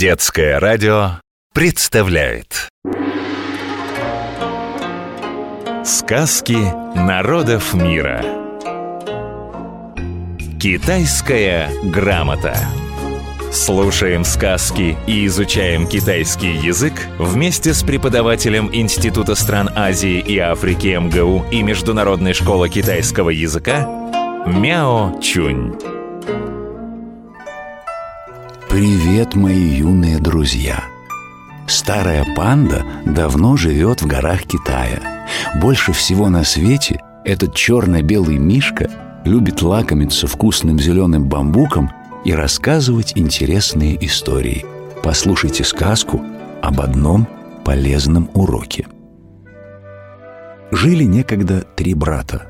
Детское 0.00 0.58
радио 0.58 1.20
представляет. 1.52 2.70
Сказки 5.84 6.56
народов 6.96 7.74
мира. 7.74 8.24
Китайская 10.58 11.68
грамота. 11.84 12.56
Слушаем 13.52 14.24
сказки 14.24 14.96
и 15.06 15.26
изучаем 15.26 15.86
китайский 15.86 16.52
язык 16.52 16.94
вместе 17.18 17.74
с 17.74 17.82
преподавателем 17.82 18.70
Института 18.72 19.34
стран 19.34 19.68
Азии 19.76 20.18
и 20.18 20.38
Африки 20.38 20.96
МГУ 20.98 21.44
и 21.50 21.62
Международной 21.62 22.32
школы 22.32 22.70
китайского 22.70 23.28
языка 23.28 23.86
Мяо 24.46 25.20
Чунь. 25.20 25.99
Привет, 28.70 29.34
мои 29.34 29.58
юные 29.58 30.20
друзья! 30.20 30.84
Старая 31.66 32.24
панда 32.36 32.86
давно 33.04 33.56
живет 33.56 34.00
в 34.00 34.06
горах 34.06 34.44
Китая. 34.44 35.26
Больше 35.60 35.90
всего 35.92 36.28
на 36.28 36.44
свете 36.44 37.02
этот 37.24 37.52
черно-белый 37.52 38.38
мишка 38.38 38.88
любит 39.24 39.60
лакомиться 39.62 40.28
вкусным 40.28 40.78
зеленым 40.78 41.28
бамбуком 41.28 41.90
и 42.24 42.32
рассказывать 42.32 43.14
интересные 43.16 43.98
истории. 44.06 44.64
Послушайте 45.02 45.64
сказку 45.64 46.22
об 46.62 46.80
одном 46.80 47.26
полезном 47.64 48.30
уроке. 48.34 48.86
Жили 50.70 51.02
некогда 51.02 51.62
три 51.74 51.94
брата. 51.94 52.46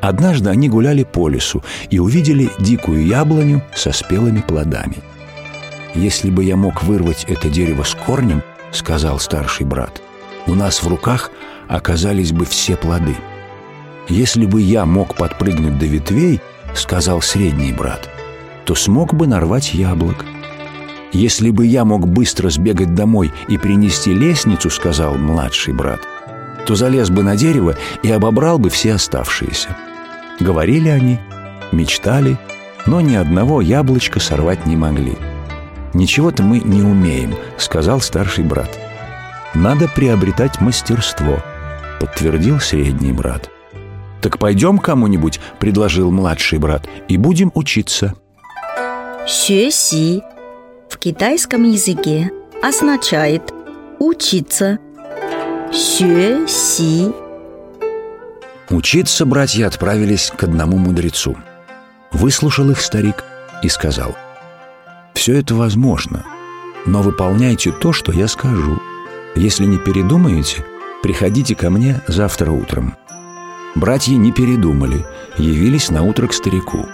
Однажды 0.00 0.50
они 0.50 0.68
гуляли 0.68 1.04
по 1.04 1.28
лесу 1.28 1.62
и 1.88 2.00
увидели 2.00 2.50
дикую 2.58 3.06
яблоню 3.06 3.62
со 3.76 3.92
спелыми 3.92 4.40
плодами. 4.40 4.96
«Если 5.94 6.30
бы 6.30 6.44
я 6.44 6.56
мог 6.56 6.82
вырвать 6.82 7.24
это 7.28 7.48
дерево 7.48 7.82
с 7.82 7.94
корнем,— 7.94 8.42
сказал 8.72 9.18
старший 9.18 9.66
брат,— 9.66 10.00
у 10.46 10.54
нас 10.54 10.82
в 10.82 10.88
руках 10.88 11.30
оказались 11.68 12.32
бы 12.32 12.44
все 12.44 12.76
плоды. 12.76 13.14
Если 14.08 14.46
бы 14.46 14.60
я 14.60 14.86
мог 14.86 15.14
подпрыгнуть 15.14 15.78
до 15.78 15.86
ветвей,— 15.86 16.40
сказал 16.74 17.20
средний 17.20 17.72
брат,— 17.72 18.08
то 18.64 18.74
смог 18.74 19.14
бы 19.14 19.26
нарвать 19.26 19.74
яблок. 19.74 20.24
«Если 21.12 21.50
бы 21.50 21.66
я 21.66 21.84
мог 21.84 22.08
быстро 22.08 22.48
сбегать 22.48 22.94
домой 22.94 23.32
и 23.48 23.58
принести 23.58 24.14
лестницу,— 24.14 24.70
сказал 24.70 25.16
младший 25.16 25.74
брат,— 25.74 26.00
то 26.66 26.74
залез 26.74 27.10
бы 27.10 27.22
на 27.22 27.36
дерево 27.36 27.76
и 28.02 28.10
обобрал 28.10 28.58
бы 28.58 28.70
все 28.70 28.94
оставшиеся». 28.94 29.76
Говорили 30.40 30.88
они, 30.88 31.18
мечтали, 31.70 32.38
но 32.86 33.02
ни 33.02 33.14
одного 33.14 33.60
яблочка 33.60 34.20
сорвать 34.20 34.64
не 34.64 34.76
могли. 34.76 35.18
«Ничего-то 35.94 36.42
мы 36.42 36.60
не 36.60 36.82
умеем»,— 36.82 37.34
сказал 37.58 38.00
старший 38.00 38.44
брат. 38.44 38.78
«Надо 39.54 39.88
приобретать 39.88 40.60
мастерство»,— 40.60 41.42
подтвердил 42.00 42.60
средний 42.60 43.12
брат. 43.12 43.50
«Так 44.22 44.38
пойдем 44.38 44.78
кому-нибудь»,— 44.78 45.40
предложил 45.58 46.10
младший 46.10 46.58
брат,— 46.58 46.88
«и 47.08 47.16
будем 47.18 47.52
учиться». 47.54 48.14
«Сюэси» 49.26 50.22
в 50.88 50.98
китайском 50.98 51.64
языке 51.64 52.30
означает 52.62 53.52
«учиться». 53.98 54.78
«Сюэси» 55.72 57.12
Учиться 58.70 59.26
братья 59.26 59.66
отправились 59.66 60.32
к 60.34 60.44
одному 60.44 60.78
мудрецу. 60.78 61.36
Выслушал 62.10 62.70
их 62.70 62.80
старик 62.80 63.22
и 63.62 63.68
сказал 63.68 64.16
«Все 65.14 65.34
это 65.34 65.54
возможно, 65.54 66.24
но 66.86 67.02
выполняйте 67.02 67.70
то, 67.72 67.92
что 67.92 68.12
я 68.12 68.28
скажу. 68.28 68.80
Если 69.34 69.64
не 69.66 69.78
передумаете, 69.78 70.64
приходите 71.02 71.54
ко 71.54 71.70
мне 71.70 72.00
завтра 72.06 72.50
утром». 72.50 72.96
Братья 73.74 74.14
не 74.16 74.32
передумали, 74.32 75.06
явились 75.38 75.90
на 75.90 76.02
утро 76.02 76.26
к 76.26 76.34
старику. 76.34 76.86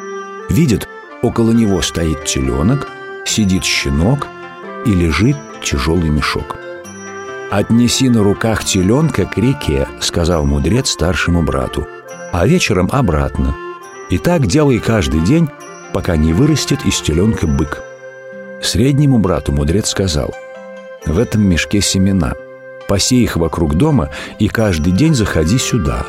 Видят, 0.48 0.88
Около 1.20 1.50
него 1.50 1.82
стоит 1.82 2.24
теленок, 2.24 2.86
сидит 3.24 3.64
щенок 3.64 4.28
и 4.86 4.92
лежит 4.92 5.36
тяжелый 5.62 6.10
мешок. 6.10 6.56
«Отнеси 7.50 8.08
на 8.08 8.22
руках 8.22 8.62
теленка 8.62 9.24
к 9.24 9.36
реке»,— 9.36 9.88
сказал 10.00 10.44
мудрец 10.44 10.90
старшему 10.90 11.42
брату, 11.42 11.88
«а 12.32 12.46
вечером 12.46 12.88
обратно. 12.92 13.56
И 14.10 14.18
так 14.18 14.46
делай 14.46 14.78
каждый 14.78 15.20
день, 15.22 15.48
пока 15.92 16.16
не 16.16 16.32
вырастет 16.32 16.84
из 16.84 17.00
теленка 17.00 17.46
бык». 17.46 17.82
Среднему 18.62 19.18
брату 19.18 19.52
мудрец 19.52 19.88
сказал, 19.88 20.34
«В 21.06 21.18
этом 21.18 21.42
мешке 21.42 21.80
семена. 21.80 22.34
Посей 22.88 23.22
их 23.22 23.36
вокруг 23.36 23.74
дома 23.74 24.10
и 24.38 24.48
каждый 24.48 24.92
день 24.92 25.14
заходи 25.14 25.58
сюда. 25.58 26.06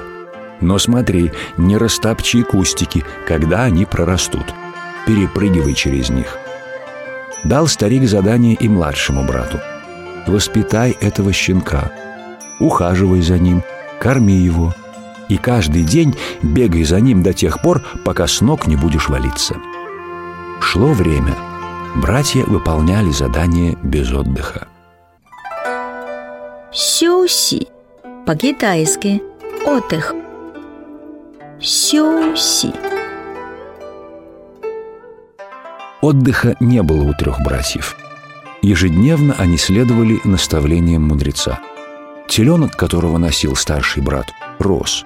Но 0.61 0.77
смотри, 0.77 1.31
не 1.57 1.77
растопчи 1.77 2.43
кустики, 2.43 3.03
когда 3.27 3.63
они 3.63 3.85
прорастут 3.85 4.53
перепрыгивай 5.09 5.73
через 5.73 6.11
них. 6.11 6.37
Дал 7.43 7.65
старик 7.67 8.07
задание 8.07 8.53
и 8.53 8.69
младшему 8.69 9.23
брату. 9.25 9.59
Воспитай 10.27 10.95
этого 11.01 11.33
щенка, 11.33 11.91
ухаживай 12.59 13.21
за 13.21 13.39
ним, 13.39 13.63
корми 13.99 14.35
его, 14.35 14.75
и 15.27 15.37
каждый 15.37 15.81
день 15.81 16.15
бегай 16.43 16.83
за 16.83 16.99
ним 16.99 17.23
до 17.23 17.33
тех 17.33 17.59
пор, 17.63 17.81
пока 18.05 18.27
с 18.27 18.41
ног 18.41 18.67
не 18.67 18.75
будешь 18.75 19.09
валиться. 19.09 19.55
Шло 20.61 20.93
время 20.93 21.35
братья 21.95 22.43
выполняли 22.45 23.09
задание 23.11 23.77
без 23.83 24.11
отдыха. 24.11 24.67
Сюси 26.71 27.67
по-китайски 28.25 29.21
отдых. 29.65 30.13
Сюси. 31.59 32.71
Отдыха 36.01 36.55
не 36.59 36.81
было 36.83 37.03
у 37.03 37.13
трех 37.13 37.39
братьев. 37.41 37.95
Ежедневно 38.61 39.35
они 39.37 39.57
следовали 39.57 40.19
наставлениям 40.23 41.03
мудреца. 41.03 41.59
Теленок, 42.27 42.75
которого 42.75 43.17
носил 43.17 43.55
старший 43.55 44.03
брат, 44.03 44.27
рос. 44.59 45.05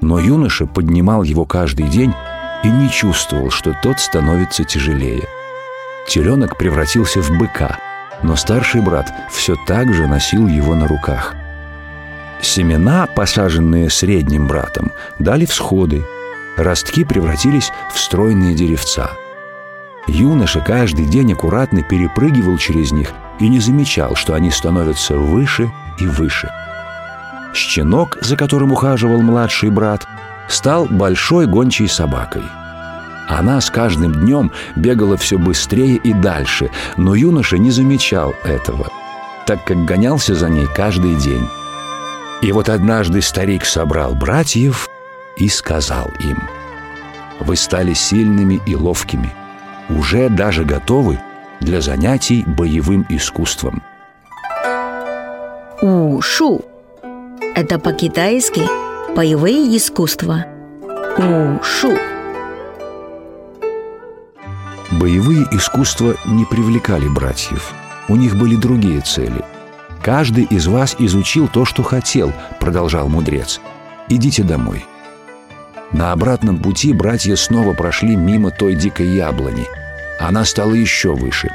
Но 0.00 0.18
юноша 0.18 0.66
поднимал 0.66 1.22
его 1.24 1.44
каждый 1.44 1.88
день 1.88 2.14
и 2.62 2.68
не 2.68 2.88
чувствовал, 2.90 3.50
что 3.50 3.74
тот 3.82 4.00
становится 4.00 4.64
тяжелее– 4.64 5.24
Теленок 6.06 6.56
превратился 6.56 7.20
в 7.20 7.30
быка, 7.30 7.78
но 8.22 8.36
старший 8.36 8.80
брат 8.80 9.12
все 9.30 9.56
так 9.66 9.92
же 9.92 10.06
носил 10.06 10.46
его 10.46 10.74
на 10.74 10.86
руках. 10.86 11.34
Семена, 12.40 13.06
посаженные 13.06 13.90
средним 13.90 14.46
братом, 14.46 14.92
дали 15.18 15.46
всходы. 15.46 16.04
Ростки 16.56 17.04
превратились 17.04 17.72
в 17.92 17.98
стройные 17.98 18.54
деревца– 18.54 19.10
Юноша 20.06 20.60
каждый 20.60 21.06
день 21.06 21.32
аккуратно 21.32 21.82
перепрыгивал 21.82 22.58
через 22.58 22.92
них 22.92 23.12
и 23.40 23.48
не 23.48 23.58
замечал, 23.58 24.14
что 24.16 24.34
они 24.34 24.50
становятся 24.50 25.16
выше 25.16 25.70
и 25.98 26.06
выше. 26.06 26.50
Щенок, 27.54 28.18
за 28.20 28.36
которым 28.36 28.72
ухаживал 28.72 29.22
младший 29.22 29.70
брат, 29.70 30.06
стал 30.48 30.86
большой 30.86 31.46
гончей 31.46 31.88
собакой. 31.88 32.42
Она 33.28 33.60
с 33.60 33.70
каждым 33.70 34.12
днем 34.12 34.52
бегала 34.76 35.16
все 35.16 35.38
быстрее 35.38 35.96
и 35.96 36.12
дальше, 36.12 36.70
но 36.96 37.14
юноша 37.14 37.58
не 37.58 37.70
замечал 37.70 38.34
этого, 38.44 38.88
так 39.46 39.64
как 39.64 39.84
гонялся 39.84 40.34
за 40.34 40.48
ней 40.48 40.66
каждый 40.74 41.14
день. 41.16 41.48
И 42.42 42.52
вот 42.52 42.68
однажды 42.68 43.22
старик 43.22 43.64
собрал 43.64 44.14
братьев 44.14 44.88
и 45.36 45.48
сказал 45.48 46.10
им, 46.20 46.38
«Вы 47.40 47.56
стали 47.56 47.94
сильными 47.94 48.60
и 48.66 48.74
ловкими» 48.74 49.32
уже 49.88 50.28
даже 50.28 50.64
готовы 50.64 51.20
для 51.60 51.80
занятий 51.80 52.44
боевым 52.46 53.06
искусством. 53.08 53.82
Ушу– 55.82 56.64
это 57.54 57.78
по-китайски 57.78 58.62
боевые 59.14 59.76
искусства. 59.76 60.46
Ушу. 61.16 61.96
Боевые 65.04 65.46
искусства 65.50 66.16
не 66.24 66.46
привлекали 66.46 67.06
братьев. 67.08 67.74
У 68.08 68.16
них 68.16 68.36
были 68.36 68.56
другие 68.56 69.02
цели. 69.02 69.44
«Каждый 70.02 70.44
из 70.44 70.66
вас 70.66 70.96
изучил 70.98 71.46
то, 71.46 71.66
что 71.66 71.82
хотел»,— 71.82 72.32
продолжал 72.58 73.10
мудрец. 73.10 73.60
«Идите 74.08 74.42
домой». 74.42 74.86
На 75.92 76.12
обратном 76.12 76.56
пути 76.56 76.94
братья 76.94 77.36
снова 77.36 77.74
прошли 77.74 78.16
мимо 78.16 78.50
той 78.50 78.76
дикой 78.76 79.08
яблони. 79.08 79.66
Она 80.18 80.46
стала 80.46 80.72
еще 80.72 81.12
выше. 81.12 81.52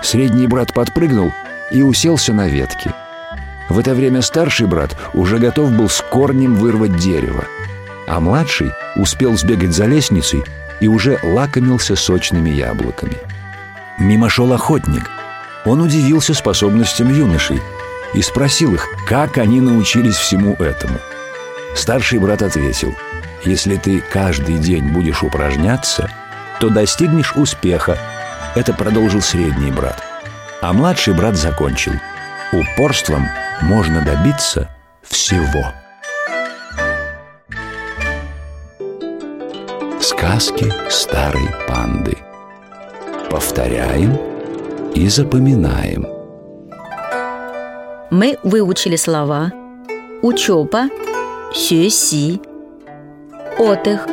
Средний 0.00 0.46
брат 0.46 0.72
подпрыгнул 0.72 1.32
и 1.72 1.82
уселся 1.82 2.32
на 2.32 2.46
ветке. 2.46 2.94
В 3.68 3.76
это 3.80 3.92
время 3.92 4.22
старший 4.22 4.68
брат 4.68 4.96
уже 5.14 5.38
готов 5.38 5.72
был 5.72 5.88
с 5.88 6.00
корнем 6.00 6.54
вырвать 6.54 6.96
дерево, 6.96 7.44
а 8.06 8.20
младший 8.20 8.70
успел 8.94 9.36
сбегать 9.36 9.74
за 9.74 9.86
лестницей 9.86 10.44
и 10.84 10.86
уже 10.86 11.18
лакомился 11.22 11.96
сочными 11.96 12.50
яблоками. 12.50 13.16
Мимо 13.98 14.28
шел 14.28 14.52
охотник. 14.52 15.10
Он 15.64 15.80
удивился 15.80 16.34
способностям 16.34 17.10
юношей 17.10 17.62
и 18.12 18.20
спросил 18.20 18.74
их, 18.74 18.86
как 19.08 19.38
они 19.38 19.62
научились 19.62 20.16
всему 20.16 20.52
этому. 20.56 20.98
Старший 21.74 22.18
брат 22.18 22.42
ответил, 22.42 22.94
«Если 23.46 23.76
ты 23.76 24.00
каждый 24.00 24.58
день 24.58 24.88
будешь 24.88 25.22
упражняться, 25.22 26.10
то 26.60 26.68
достигнешь 26.68 27.34
успеха». 27.34 27.96
Это 28.54 28.74
продолжил 28.74 29.22
средний 29.22 29.70
брат. 29.70 30.02
А 30.60 30.74
младший 30.74 31.14
брат 31.14 31.34
закончил, 31.34 31.94
«Упорством 32.52 33.26
можно 33.62 34.02
добиться 34.02 34.68
всего». 35.02 35.72
Сказки 40.24 40.72
старой 40.88 41.50
панды. 41.68 42.16
Повторяем 43.30 44.16
и 44.94 45.06
запоминаем. 45.06 46.06
Мы 48.10 48.38
выучили 48.42 48.96
слова 48.96 49.52
учеба, 50.22 50.88
сюси, 51.52 52.40
отдых, 53.58 54.06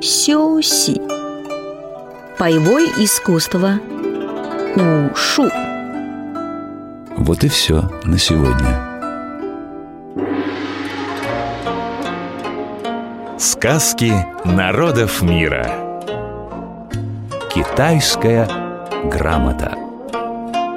сюси, 0.00 0.98
боевое 2.38 2.86
искусство, 2.96 3.78
ушу. 4.74 5.50
Вот 7.18 7.44
и 7.44 7.48
все 7.48 7.90
на 8.04 8.16
сегодня. 8.16 8.89
Сказки 13.42 14.12
народов 14.44 15.22
мира. 15.22 15.64
Китайская 17.48 18.46
грамота. 19.04 19.78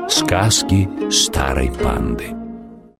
Сказки 0.07 0.89
старой 1.12 1.69
панды. 1.74 2.43